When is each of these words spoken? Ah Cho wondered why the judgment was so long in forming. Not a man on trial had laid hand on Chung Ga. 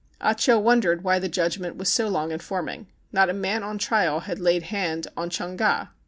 Ah 0.19 0.33
Cho 0.33 0.57
wondered 0.57 1.03
why 1.03 1.19
the 1.19 1.29
judgment 1.29 1.75
was 1.77 1.87
so 1.87 2.07
long 2.07 2.31
in 2.31 2.39
forming. 2.39 2.87
Not 3.11 3.29
a 3.29 3.33
man 3.33 3.61
on 3.61 3.77
trial 3.77 4.21
had 4.21 4.39
laid 4.39 4.63
hand 4.63 5.05
on 5.15 5.29
Chung 5.29 5.55
Ga. 5.55 5.89